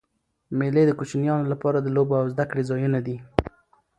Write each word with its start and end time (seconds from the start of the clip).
مېلې 0.57 0.83
د 0.87 0.91
کوچنيانو 0.99 1.49
له 1.51 1.55
پاره 1.61 1.79
د 1.81 1.87
لوبو 1.95 2.13
او 2.21 2.25
زدهکړي 2.33 2.63
ځایونه 2.69 2.99
دي. 3.05 3.17